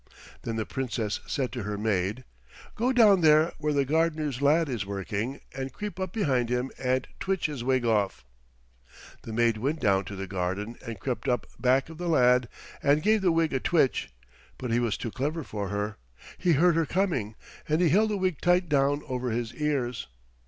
Then 0.41 0.55
the 0.55 0.65
Princess 0.65 1.19
said 1.27 1.51
to 1.51 1.61
her 1.61 1.77
maid, 1.77 2.23
"Go 2.73 2.91
down 2.91 3.21
there 3.21 3.51
where 3.59 3.71
the 3.71 3.85
gardener's 3.85 4.41
lad 4.41 4.67
is 4.67 4.83
working 4.83 5.41
and 5.53 5.71
creep 5.71 5.99
up 5.99 6.11
behind 6.11 6.49
him 6.49 6.71
and 6.79 7.07
twitch 7.19 7.45
his 7.45 7.63
wig 7.63 7.85
off." 7.85 8.25
The 9.21 9.31
maid 9.31 9.57
went 9.57 9.79
down 9.79 10.05
to 10.05 10.15
the 10.15 10.25
garden 10.25 10.75
and 10.83 10.99
crept 10.99 11.27
up 11.29 11.45
back 11.59 11.87
of 11.89 11.99
the 11.99 12.09
lad 12.09 12.49
and 12.81 13.03
gave 13.03 13.21
the 13.21 13.31
wig 13.31 13.53
a 13.53 13.59
twitch, 13.59 14.11
but 14.57 14.71
he 14.71 14.79
was 14.79 14.97
too 14.97 15.11
clever 15.11 15.43
for 15.43 15.69
her. 15.69 15.97
He 16.39 16.53
heard 16.53 16.73
her 16.75 16.87
coming, 16.87 17.35
and 17.69 17.79
he 17.79 17.89
held 17.89 18.09
the 18.09 18.17
wig 18.17 18.41
tight 18.41 18.67
down 18.69 19.03
over 19.07 19.29
his 19.29 19.53
ears. 19.53 20.07